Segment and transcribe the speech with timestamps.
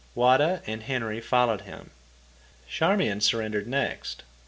[0.15, 1.91] Wada and Henry followed him.
[2.67, 4.23] Charmian surrendered next.